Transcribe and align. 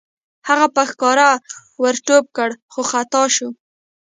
هغه 0.47 0.67
په 0.75 0.81
ښکار 0.89 1.19
ور 1.81 1.95
ټوپ 2.05 2.25
کړ 2.37 2.49
خو 2.71 2.81
خطا 2.91 3.23
شو. 3.35 3.49